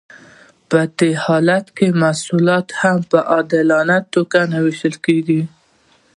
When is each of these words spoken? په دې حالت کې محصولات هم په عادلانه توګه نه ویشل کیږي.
په 0.69 0.79
دې 0.97 1.11
حالت 1.23 1.65
کې 1.77 1.87
محصولات 2.01 2.67
هم 2.81 2.97
په 3.11 3.19
عادلانه 3.31 3.97
توګه 4.13 4.39
نه 4.51 4.59
ویشل 4.65 4.95
کیږي. 5.05 5.41